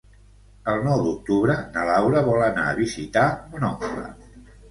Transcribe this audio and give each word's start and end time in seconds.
El 0.71 0.79
nou 0.85 1.01
d'octubre 1.07 1.57
na 1.75 1.83
Laura 1.89 2.23
vol 2.29 2.43
anar 2.45 2.65
a 2.71 2.79
visitar 2.81 3.27
mon 3.53 3.67
oncle. 3.71 4.05